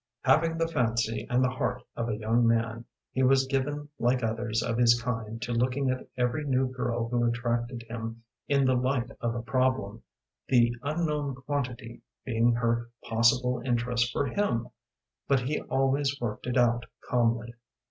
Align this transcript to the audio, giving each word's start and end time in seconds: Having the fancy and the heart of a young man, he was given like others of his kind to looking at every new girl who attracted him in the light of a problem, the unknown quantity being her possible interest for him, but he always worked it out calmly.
Having 0.23 0.57
the 0.57 0.67
fancy 0.67 1.27
and 1.29 1.43
the 1.43 1.51
heart 1.51 1.83
of 1.95 2.09
a 2.09 2.17
young 2.17 2.47
man, 2.47 2.85
he 3.11 3.21
was 3.21 3.45
given 3.45 3.87
like 3.99 4.23
others 4.23 4.63
of 4.63 4.79
his 4.79 4.99
kind 4.99 5.39
to 5.43 5.53
looking 5.53 5.91
at 5.91 6.07
every 6.17 6.43
new 6.43 6.67
girl 6.69 7.07
who 7.07 7.23
attracted 7.23 7.83
him 7.83 8.23
in 8.47 8.65
the 8.65 8.73
light 8.73 9.11
of 9.19 9.35
a 9.35 9.43
problem, 9.43 10.01
the 10.47 10.75
unknown 10.81 11.35
quantity 11.35 12.01
being 12.25 12.51
her 12.53 12.89
possible 13.03 13.61
interest 13.63 14.11
for 14.11 14.25
him, 14.25 14.69
but 15.27 15.41
he 15.41 15.61
always 15.61 16.19
worked 16.19 16.47
it 16.47 16.57
out 16.57 16.87
calmly. 17.07 17.53